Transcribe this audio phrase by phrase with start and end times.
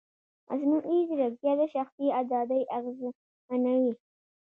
[0.49, 3.93] مصنوعي ځیرکتیا د شخصي ازادۍ اغېزمنوي.